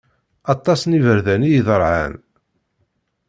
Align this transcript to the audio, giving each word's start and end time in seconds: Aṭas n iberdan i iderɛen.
Aṭas 0.53 0.81
n 0.85 0.97
iberdan 0.97 1.41
i 1.45 1.51
iderɛen. 1.57 2.13